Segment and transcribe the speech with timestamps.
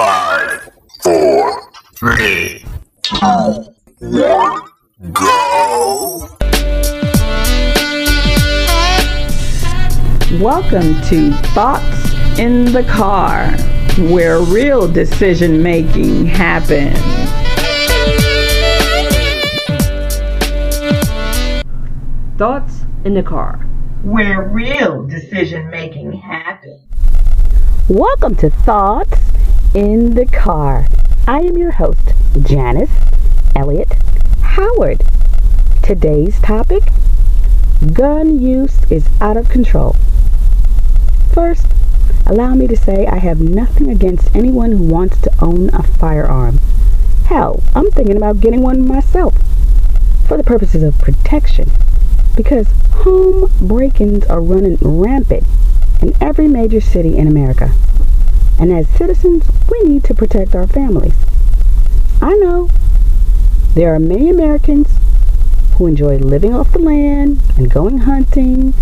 [0.00, 0.70] Five,
[1.02, 2.64] four, three,
[3.02, 3.18] two,
[3.98, 4.62] one,
[5.12, 6.26] go!
[10.40, 13.50] Welcome to Thoughts in the Car,
[14.10, 16.98] where real decision making happens.
[22.38, 23.58] Thoughts in the car.
[24.02, 26.80] Where real decision making happens.
[27.86, 29.29] Welcome to Thoughts
[29.74, 30.86] in the Car.
[31.28, 32.00] I am your host,
[32.42, 32.90] Janice
[33.54, 33.92] Elliott
[34.42, 35.04] Howard.
[35.82, 36.82] Today's topic
[37.92, 39.94] gun use is out of control.
[41.32, 41.66] First,
[42.26, 46.58] allow me to say I have nothing against anyone who wants to own a firearm.
[47.26, 49.36] Hell, I'm thinking about getting one myself
[50.26, 51.70] for the purposes of protection
[52.36, 55.44] because home break-ins are running rampant
[56.02, 57.70] in every major city in America.
[58.60, 61.16] And as citizens, we need to protect our families.
[62.20, 62.68] I know
[63.74, 64.88] there are many Americans
[65.76, 68.74] who enjoy living off the land and going hunting,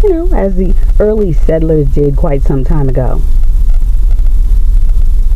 [0.00, 3.20] you know, as the early settlers did quite some time ago.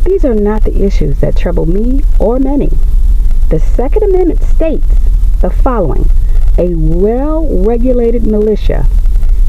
[0.05, 2.71] These are not the issues that trouble me or many.
[3.49, 4.87] The Second Amendment states
[5.41, 6.09] the following
[6.57, 8.87] a well regulated militia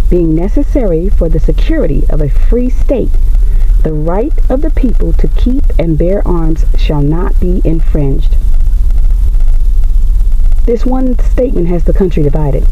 [0.09, 3.11] being necessary for the security of a free state,
[3.83, 8.35] the right of the people to keep and bear arms shall not be infringed.
[10.65, 12.67] This one statement has the country divided.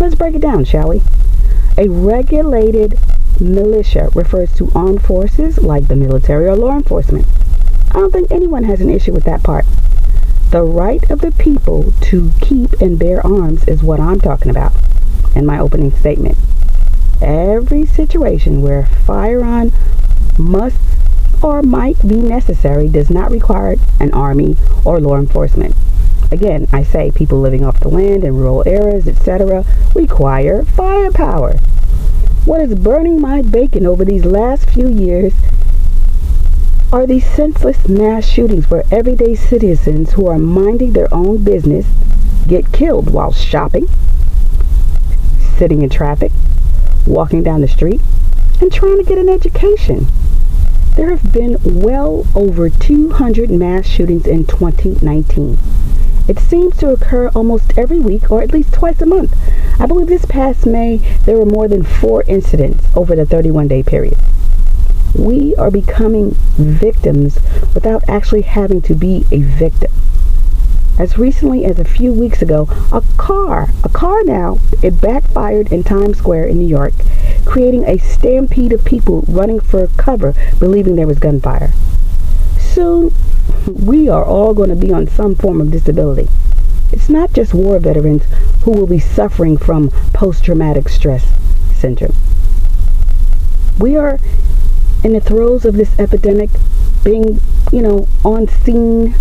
[0.00, 1.02] Let's break it down, shall we?
[1.76, 2.98] A regulated
[3.38, 7.26] militia refers to armed forces like the military or law enforcement.
[7.90, 9.66] I don't think anyone has an issue with that part.
[10.50, 14.72] The right of the people to keep and bear arms is what I'm talking about
[15.36, 16.38] in my opening statement.
[17.24, 19.72] Every situation where firearm
[20.38, 20.76] must
[21.42, 25.74] or might be necessary does not require an army or law enforcement.
[26.30, 29.64] Again, I say people living off the land in rural areas, etc.,
[29.94, 31.54] require firepower.
[32.44, 35.32] What is burning my bacon over these last few years
[36.92, 41.86] are these senseless mass shootings where everyday citizens who are minding their own business
[42.46, 43.88] get killed while shopping,
[45.56, 46.30] sitting in traffic,
[47.06, 48.00] walking down the street,
[48.60, 50.06] and trying to get an education.
[50.96, 55.58] There have been well over 200 mass shootings in 2019.
[56.28, 59.36] It seems to occur almost every week or at least twice a month.
[59.78, 63.82] I believe this past May there were more than four incidents over the 31 day
[63.82, 64.16] period
[65.14, 67.38] we are becoming victims
[67.72, 69.90] without actually having to be a victim.
[70.96, 75.82] As recently as a few weeks ago, a car, a car now, it backfired in
[75.82, 76.92] Times Square in New York,
[77.44, 81.72] creating a stampede of people running for cover, believing there was gunfire.
[82.60, 83.12] Soon,
[83.66, 86.28] we are all going to be on some form of disability.
[86.92, 88.22] It's not just war veterans
[88.62, 91.26] who will be suffering from post traumatic stress
[91.74, 92.14] syndrome.
[93.80, 94.20] We are
[95.02, 96.50] in the throes of this epidemic,
[97.02, 97.40] being,
[97.72, 99.16] you know, on scene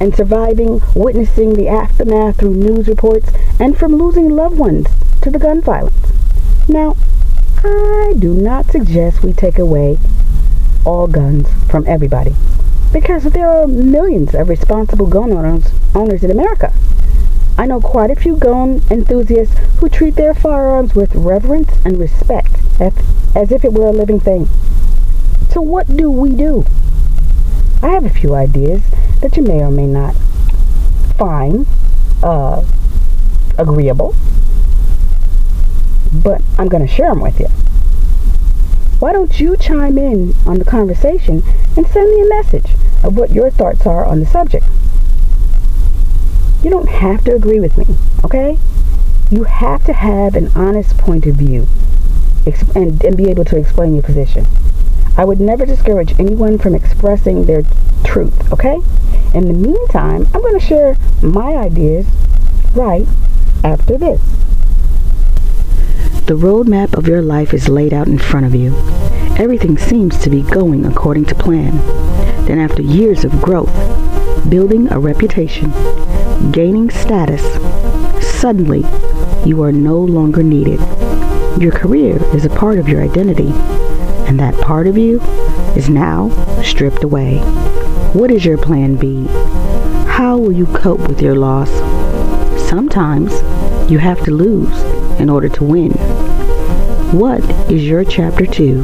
[0.00, 4.86] and surviving, witnessing the aftermath through news reports, and from losing loved ones
[5.20, 6.12] to the gun violence.
[6.68, 6.96] Now,
[7.64, 9.98] I do not suggest we take away
[10.84, 12.34] all guns from everybody
[12.92, 16.72] because there are millions of responsible gun owners, owners in America.
[17.56, 22.56] I know quite a few gun enthusiasts who treat their firearms with reverence and respect
[22.80, 22.92] as,
[23.34, 24.48] as if it were a living thing.
[25.50, 26.64] So what do we do?
[27.82, 28.82] I have a few ideas
[29.20, 30.14] that you may or may not
[31.18, 31.66] find
[32.22, 32.64] uh,
[33.58, 34.14] agreeable,
[36.12, 37.48] but I'm going to share them with you.
[39.00, 41.42] Why don't you chime in on the conversation
[41.76, 42.70] and send me a message
[43.02, 44.64] of what your thoughts are on the subject?
[46.62, 47.86] You don't have to agree with me,
[48.24, 48.58] okay?
[49.28, 51.66] You have to have an honest point of view
[52.76, 54.46] and, and be able to explain your position.
[55.14, 57.62] I would never discourage anyone from expressing their
[58.02, 58.76] truth, okay?
[59.34, 62.06] In the meantime, I'm going to share my ideas
[62.74, 63.06] right
[63.62, 64.20] after this.
[66.26, 68.74] The roadmap of your life is laid out in front of you.
[69.38, 71.76] Everything seems to be going according to plan.
[72.46, 73.72] Then, after years of growth,
[74.48, 75.72] building a reputation,
[76.52, 77.42] gaining status,
[78.40, 78.84] suddenly
[79.44, 80.80] you are no longer needed.
[81.60, 83.52] Your career is a part of your identity
[84.32, 85.20] and that part of you
[85.76, 86.30] is now
[86.62, 87.36] stripped away.
[88.14, 89.26] What is your plan B?
[90.06, 91.68] How will you cope with your loss?
[92.66, 93.30] Sometimes
[93.90, 94.72] you have to lose
[95.20, 95.90] in order to win.
[97.12, 98.82] What is your chapter 2?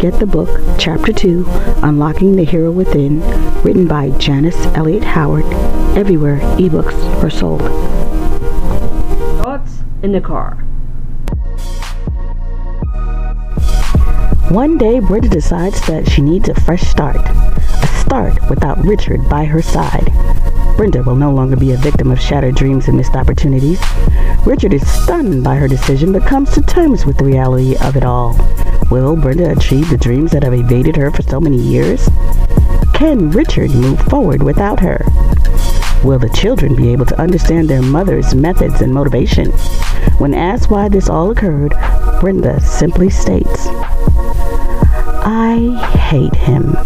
[0.00, 0.50] get the book,
[0.80, 1.44] Chapter 2,
[1.84, 3.20] Unlocking the Hero Within,
[3.62, 5.44] written by Janice Elliott Howard,
[5.96, 7.62] everywhere ebooks are sold.
[9.40, 10.58] Thoughts in the car.
[14.50, 17.16] One day, Britta decides that she needs a fresh start.
[17.16, 20.12] A start without Richard by her side.
[20.76, 23.80] Brenda will no longer be a victim of shattered dreams and missed opportunities.
[24.44, 28.04] Richard is stunned by her decision but comes to terms with the reality of it
[28.04, 28.36] all.
[28.90, 32.08] Will Brenda achieve the dreams that have evaded her for so many years?
[32.92, 35.04] Can Richard move forward without her?
[36.04, 39.50] Will the children be able to understand their mother's methods and motivation?
[40.18, 41.74] When asked why this all occurred,
[42.20, 43.66] Brenda simply states,
[45.26, 45.74] I
[46.08, 46.76] hate him.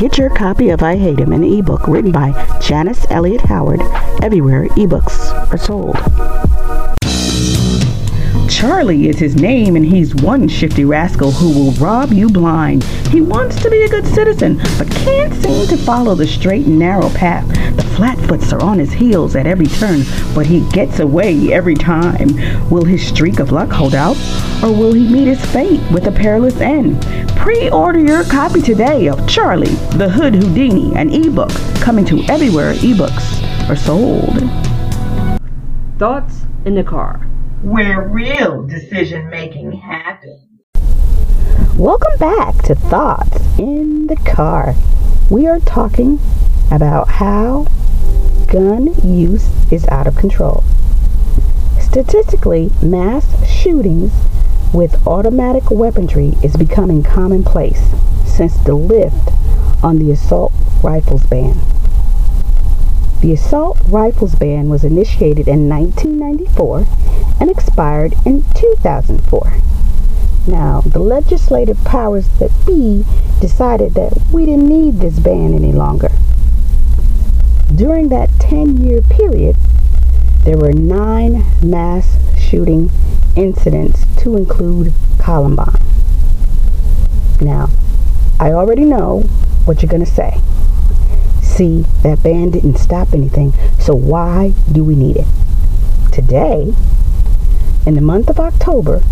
[0.00, 3.80] Get your copy of I Hate Him, an ebook written by Janice Elliott Howard,
[4.22, 5.96] everywhere ebooks are sold.
[8.66, 12.82] Charlie is his name, and he's one shifty rascal who will rob you blind.
[13.12, 16.76] He wants to be a good citizen, but can't seem to follow the straight and
[16.76, 17.46] narrow path.
[17.76, 20.00] The flatfoots are on his heels at every turn,
[20.34, 22.26] but he gets away every time.
[22.68, 24.16] Will his streak of luck hold out,
[24.64, 27.00] or will he meet his fate with a perilous end?
[27.36, 33.70] Pre-order your copy today of Charlie, the Hood Houdini, an ebook coming to everywhere ebooks
[33.70, 34.40] are sold.
[36.00, 37.24] Thoughts in the car
[37.62, 40.42] where real decision making happens.
[41.76, 44.74] Welcome back to Thoughts in the Car.
[45.30, 46.20] We are talking
[46.70, 47.66] about how
[48.46, 50.64] gun use is out of control.
[51.80, 54.12] Statistically, mass shootings
[54.74, 57.82] with automatic weaponry is becoming commonplace
[58.26, 59.30] since the lift
[59.82, 61.56] on the assault rifles ban.
[63.20, 66.86] The assault rifles ban was initiated in 1994
[67.40, 69.52] and expired in 2004.
[70.46, 73.04] Now, the legislative powers that be
[73.40, 76.10] decided that we didn't need this ban any longer.
[77.74, 79.56] During that 10 year period,
[80.44, 82.90] there were nine mass shooting
[83.34, 85.80] incidents to include Columbine.
[87.40, 87.68] Now,
[88.38, 89.22] I already know
[89.64, 90.40] what you're going to say.
[91.56, 95.26] See, that ban didn't stop anything, so why do we need it?
[96.12, 96.74] Today,
[97.86, 99.02] in the month of October,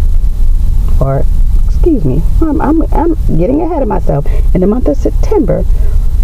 [1.01, 1.25] or
[1.65, 4.27] excuse me, I'm, I'm, I'm getting ahead of myself.
[4.55, 5.65] In the month of September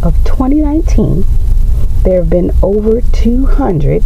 [0.03, 1.25] of 2019,
[2.03, 4.05] there have been over 200,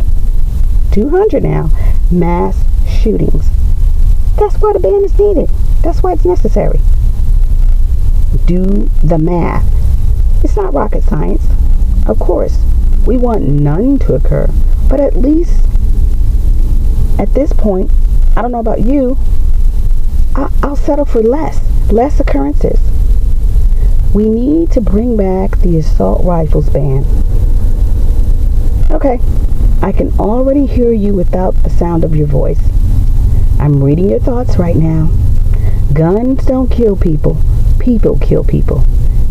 [0.92, 1.70] 200 now,
[2.12, 3.50] mass shootings.
[4.36, 5.50] That's why the ban is needed.
[5.82, 6.78] That's why it's necessary.
[8.46, 9.66] Do the math.
[10.44, 11.42] It's not rocket science.
[12.06, 12.62] Of course,
[13.06, 14.48] we want none to occur,
[14.88, 15.66] but at least
[17.18, 17.90] at this point,
[18.36, 19.16] I don't know about you,
[20.34, 21.60] I, will settle for less,
[21.90, 22.80] less occurrences.
[24.12, 27.04] We need to bring back the assault rifles ban.
[28.90, 29.20] Okay,
[29.80, 32.60] I can already hear you without the sound of your voice.
[33.58, 35.10] I'm reading your thoughts right now.
[35.92, 37.38] Guns don't kill people,
[37.78, 38.84] people kill people.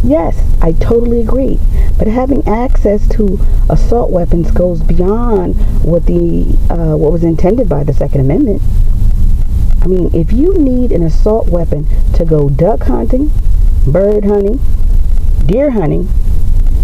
[0.04, 1.60] Yes, I totally agree.
[1.98, 3.40] But having access to
[3.70, 8.62] assault weapons goes beyond what the uh, what was intended by the Second Amendment.
[9.82, 13.32] I mean, if you need an assault weapon to go duck hunting,
[13.88, 14.60] bird hunting,
[15.46, 16.10] deer hunting,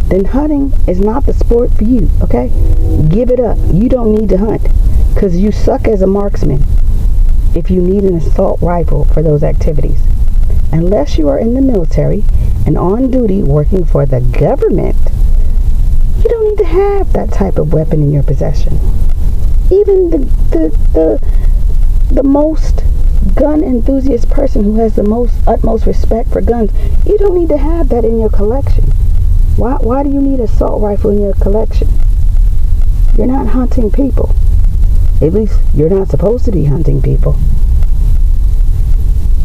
[0.07, 2.49] then hunting is not the sport for you, okay?
[3.09, 3.57] Give it up.
[3.71, 4.67] You don't need to hunt
[5.13, 6.63] because you suck as a marksman
[7.55, 10.01] if you need an assault rifle for those activities.
[10.71, 12.23] Unless you are in the military
[12.69, 14.95] and on duty working for the government,
[16.17, 18.73] you don't need to have that type of weapon in your possession.
[19.71, 20.19] Even the
[20.51, 22.83] the the, the most
[23.33, 26.71] gun enthusiast person who has the most utmost respect for guns,
[27.07, 28.83] you don't need to have that in your collection.
[29.57, 31.87] Why why do you need assault rifle in your collection?
[33.17, 34.35] You're not hunting people.
[35.23, 37.35] At least you're not supposed to be hunting people.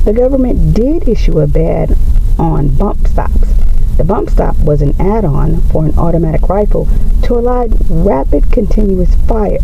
[0.04, 1.96] The government did issue a ban
[2.38, 3.54] on bump stocks.
[3.96, 6.88] The bump stock was an add-on for an automatic rifle
[7.22, 9.60] to allow rapid continuous fire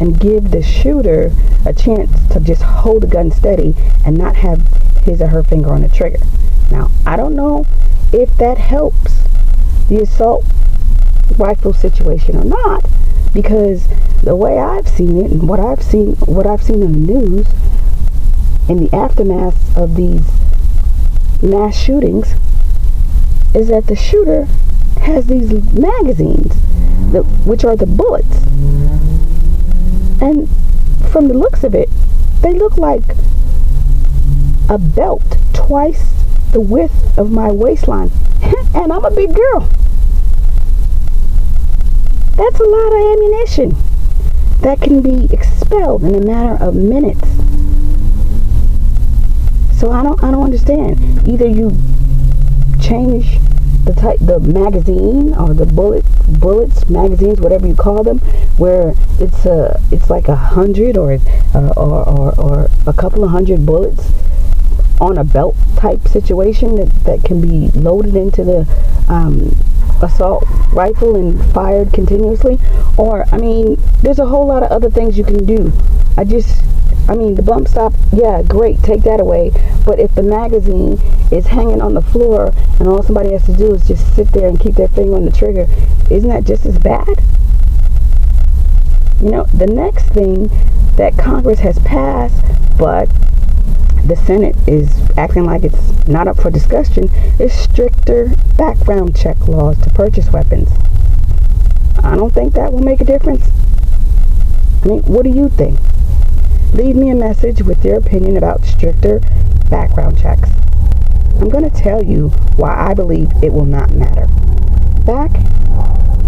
[0.00, 1.32] and give the shooter
[1.64, 4.66] a chance to just hold the gun steady and not have
[5.04, 6.20] his or her finger on the trigger.
[6.70, 7.66] Now, I don't know
[8.12, 9.22] if that helps
[9.88, 10.44] the assault
[11.38, 12.84] rifle situation or not
[13.32, 13.86] because
[14.22, 17.46] the way I've seen it and what I've seen what I've seen in the news
[18.68, 20.26] in the aftermath of these
[21.42, 22.34] mass shootings
[23.54, 24.46] is that the shooter
[25.00, 26.54] has these magazines,
[27.44, 28.36] which are the bullets.
[30.22, 30.48] And
[31.10, 31.90] from the looks of it,
[32.40, 33.02] they look like
[34.68, 36.12] a belt twice
[36.52, 38.10] the width of my waistline.
[38.74, 39.68] and I'm a big girl.
[42.36, 43.76] That's a lot of ammunition
[44.60, 47.41] that can be expelled in a matter of minutes.
[49.82, 51.26] So I don't I don't understand.
[51.26, 51.72] Either you
[52.80, 53.40] change
[53.84, 56.04] the type the magazine or the bullet
[56.38, 58.20] bullets magazines whatever you call them
[58.58, 61.18] where it's a it's like a hundred or,
[61.56, 64.12] uh, or or or a couple of hundred bullets
[65.00, 68.60] on a belt type situation that, that can be loaded into the
[69.08, 69.50] um,
[70.00, 72.56] assault rifle and fired continuously
[72.96, 75.72] or I mean there's a whole lot of other things you can do
[76.16, 76.62] I just
[77.08, 79.50] I mean, the bump stock, yeah, great, take that away.
[79.84, 83.74] But if the magazine is hanging on the floor and all somebody has to do
[83.74, 85.66] is just sit there and keep their finger on the trigger,
[86.10, 87.08] isn't that just as bad?
[89.20, 90.48] You know, the next thing
[90.96, 92.42] that Congress has passed,
[92.78, 93.06] but
[94.04, 99.78] the Senate is acting like it's not up for discussion, is stricter background check laws
[99.82, 100.70] to purchase weapons.
[102.02, 103.48] I don't think that will make a difference.
[104.84, 105.78] I mean, what do you think?
[106.74, 109.20] Leave me a message with your opinion about stricter
[109.68, 110.48] background checks.
[111.38, 114.26] I'm going to tell you why I believe it will not matter.
[115.04, 115.34] Back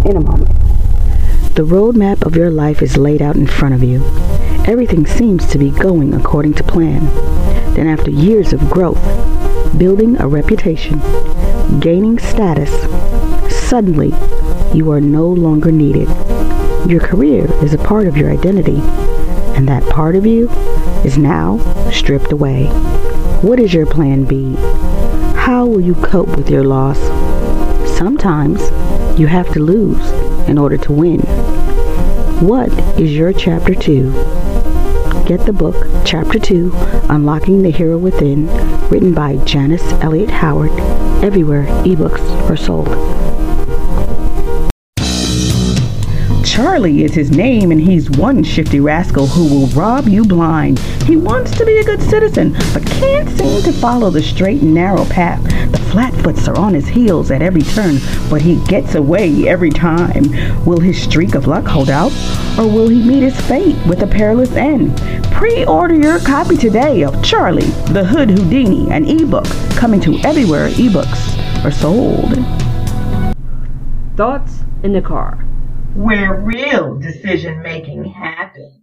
[0.04, 0.50] in a moment.
[1.54, 4.04] The roadmap of your life is laid out in front of you.
[4.66, 7.06] Everything seems to be going according to plan.
[7.74, 9.02] Then, after years of growth,
[9.78, 11.00] building a reputation,
[11.80, 12.70] gaining status,
[13.66, 14.12] suddenly
[14.74, 16.08] you are no longer needed.
[16.86, 18.82] Your career is a part of your identity
[19.54, 20.48] and that part of you
[21.04, 21.58] is now
[21.90, 22.66] stripped away.
[23.42, 24.54] What is your plan B?
[25.36, 26.98] How will you cope with your loss?
[27.96, 28.60] Sometimes
[29.18, 30.10] you have to lose
[30.48, 31.20] in order to win.
[32.40, 34.10] What is your chapter 2?
[35.26, 36.72] Get the book, Chapter 2,
[37.08, 38.48] Unlocking the Hero Within,
[38.88, 40.72] written by Janice Elliott Howard,
[41.24, 42.20] everywhere ebooks
[42.50, 42.88] are sold.
[46.54, 50.78] Charlie is his name, and he's one shifty rascal who will rob you blind.
[51.02, 54.72] He wants to be a good citizen, but can't seem to follow the straight and
[54.72, 55.42] narrow path.
[55.42, 57.96] The flatfoots are on his heels at every turn,
[58.30, 60.30] but he gets away every time.
[60.64, 62.12] Will his streak of luck hold out,
[62.56, 64.96] or will he meet his fate with a perilous end?
[65.32, 71.36] Pre-order your copy today of Charlie, the Hood Houdini, an ebook coming to everywhere ebooks
[71.64, 72.32] are sold.
[74.16, 75.43] Thoughts in the car
[75.94, 78.80] where real decision making happens.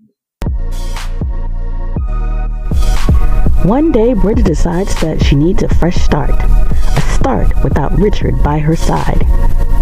[3.66, 6.32] One day, Britta decides that she needs a fresh start.
[6.32, 9.26] A start without Richard by her side.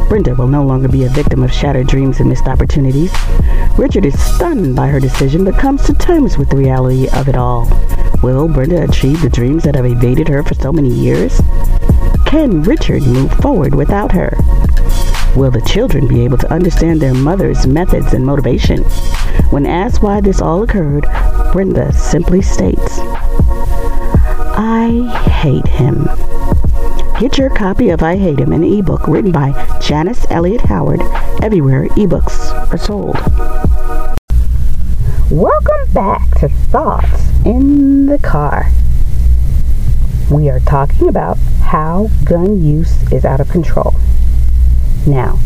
[0.10, 3.14] Brenda will no longer be a victim of shattered dreams and missed opportunities.
[3.78, 7.36] Richard is stunned by her decision but comes to terms with the reality of it
[7.36, 7.70] all.
[8.24, 11.40] Will Brenda achieve the dreams that have evaded her for so many years?
[12.26, 14.36] Can Richard move forward without her?
[15.36, 18.84] Will the children be able to understand their mother's methods and motivation?
[19.52, 21.06] When asked why this all occurred,
[21.54, 23.00] Brenda simply states,
[24.58, 25.08] I
[25.42, 26.08] hate him.
[27.20, 31.02] Get your copy of I Hate Him, an ebook written by Janice Elliott Howard,
[31.42, 33.18] everywhere ebooks are sold.
[35.30, 38.72] Welcome back to Thoughts in the Car.
[40.32, 43.96] We are talking about how gun use is out of control.
[45.10, 45.39] Now,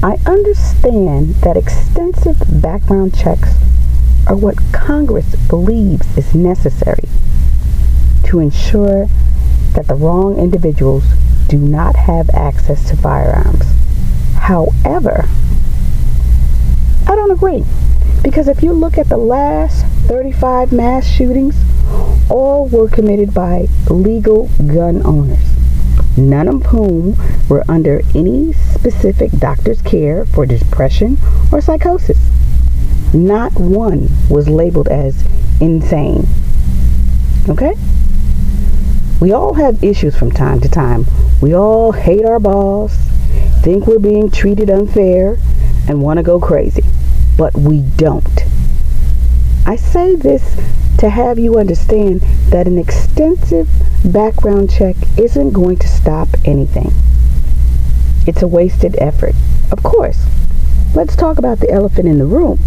[0.00, 3.56] I understand that extensive background checks
[4.28, 7.08] are what Congress believes is necessary
[8.26, 9.08] to ensure
[9.72, 11.02] that the wrong individuals
[11.48, 13.64] do not have access to firearms.
[14.36, 15.28] However,
[17.08, 17.64] I don't agree.
[18.22, 21.56] Because if you look at the last 35 mass shootings,
[22.30, 25.55] all were committed by legal gun owners
[26.16, 27.16] none of whom
[27.48, 31.18] were under any specific doctor's care for depression
[31.52, 32.18] or psychosis.
[33.12, 35.24] Not one was labeled as
[35.60, 36.26] insane.
[37.48, 37.74] Okay?
[39.20, 41.06] We all have issues from time to time.
[41.40, 42.96] We all hate our boss,
[43.62, 45.38] think we're being treated unfair,
[45.88, 46.84] and want to go crazy.
[47.36, 48.44] But we don't.
[49.66, 50.58] I say this
[50.98, 53.68] to have you understand that an extensive
[54.04, 56.92] background check isn't going to stop anything.
[58.26, 59.34] It's a wasted effort.
[59.70, 60.26] Of course,
[60.94, 62.58] let's talk about the elephant in the room.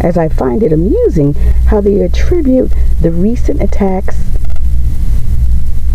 [0.00, 1.34] As I find it amusing
[1.66, 4.24] how they attribute the recent attacks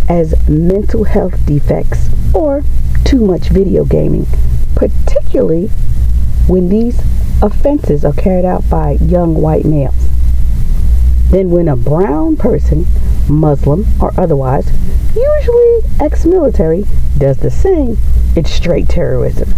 [0.10, 2.64] as mental health defects or
[3.04, 4.28] too much video gaming,
[4.76, 5.68] particularly
[6.48, 7.02] when these
[7.42, 10.12] offenses are carried out by young white males.
[11.34, 12.86] Then when a brown person,
[13.28, 14.72] Muslim or otherwise,
[15.16, 16.86] usually ex-military,
[17.18, 17.98] does the same,
[18.36, 19.52] it's straight terrorism.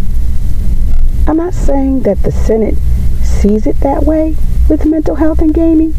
[1.26, 2.78] I'm not saying that the Senate
[3.22, 4.36] sees it that way
[4.70, 5.94] with mental health and gaming,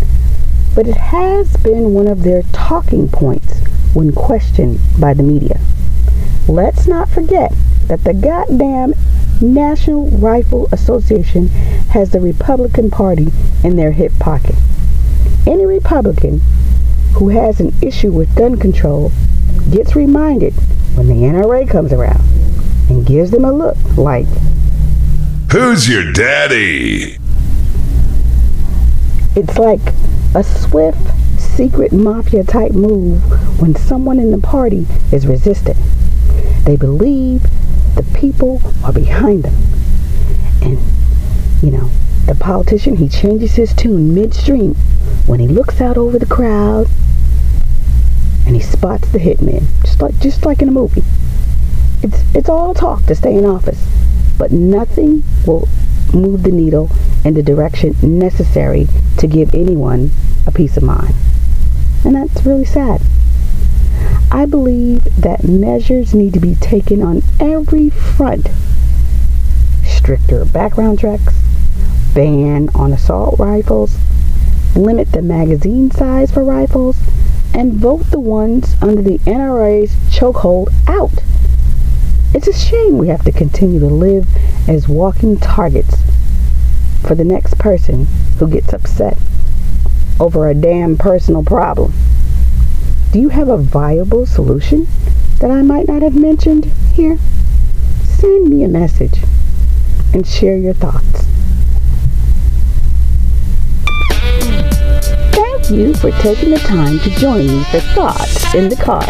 [0.73, 3.59] but it has been one of their talking points
[3.93, 5.59] when questioned by the media.
[6.47, 7.53] Let's not forget
[7.85, 8.95] that the goddamn
[9.39, 11.49] National Rifle Association
[11.89, 13.27] has the Republican Party
[13.63, 14.55] in their hip pocket.
[15.47, 16.41] Any Republican
[17.13, 19.13] who has an issue with gun control
[19.71, 20.53] gets reminded
[20.95, 22.19] when the NRA comes around
[22.89, 24.25] and gives them a look like,
[25.53, 27.17] Who's your daddy?
[29.37, 29.79] It's like
[30.35, 30.99] a swift,
[31.39, 33.21] secret mafia type move
[33.61, 35.77] when someone in the party is resistant.
[36.65, 37.43] They believe
[37.95, 39.55] the people are behind them.
[40.61, 40.77] And,
[41.63, 41.89] you know,
[42.25, 44.75] the politician, he changes his tune midstream
[45.27, 46.87] when he looks out over the crowd
[48.45, 51.03] and he spots the hitman, just like just like in a movie.
[52.01, 53.85] It's it's all talk to stay in office,
[54.37, 55.67] but nothing will
[56.13, 56.89] move the needle
[57.25, 60.11] in the direction necessary to give anyone
[60.45, 61.13] a peace of mind.
[62.05, 63.01] And that's really sad.
[64.31, 68.47] I believe that measures need to be taken on every front.
[69.85, 71.33] Stricter background checks,
[72.13, 73.97] ban on assault rifles,
[74.77, 76.97] limit the magazine size for rifles,
[77.53, 81.23] and vote the ones under the NRA's chokehold out.
[82.33, 84.27] It's a shame we have to continue to live
[84.67, 85.95] as walking targets
[87.01, 88.05] for the next person
[88.37, 89.17] who gets upset
[90.19, 91.93] over a damn personal problem.
[93.11, 94.87] Do you have a viable solution
[95.39, 97.17] that I might not have mentioned here?
[98.03, 99.19] Send me a message
[100.13, 101.26] and share your thoughts.
[105.69, 109.03] You for taking the time to join me for Thoughts in the Car.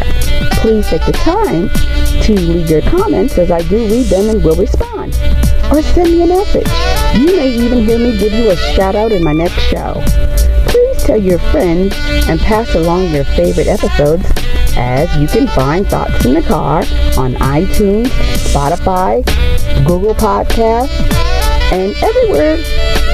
[0.54, 1.70] Please take the time
[2.24, 5.14] to leave your comments as I do read them and will respond.
[5.72, 6.68] Or send me a message.
[7.14, 10.02] You may even hear me give you a shout out in my next show.
[10.68, 11.94] Please tell your friends
[12.28, 14.26] and pass along your favorite episodes
[14.76, 16.80] as you can find Thoughts in the Car
[17.18, 19.24] on iTunes, Spotify,
[19.86, 20.90] Google Podcasts,
[21.72, 22.58] and everywhere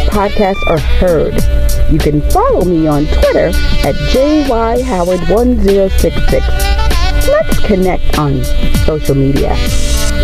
[0.07, 1.62] podcasts are heard.
[1.93, 3.51] You can follow me on Twitter
[3.85, 6.41] at JYHoward1066.
[7.27, 8.43] Let's connect on
[8.87, 9.55] social media.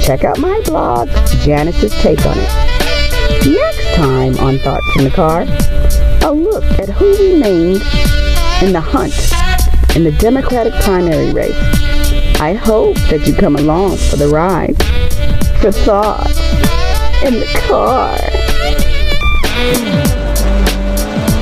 [0.01, 1.09] Check out my blog,
[1.43, 2.49] Janice's Take on It.
[3.51, 5.45] Next time on Thoughts in the Car,
[6.27, 7.83] a look at who remains
[8.63, 9.13] in the hunt
[9.95, 11.53] in the Democratic primary race.
[12.41, 14.75] I hope that you come along for the ride.
[15.61, 16.39] For Thoughts
[17.23, 18.17] in the Car.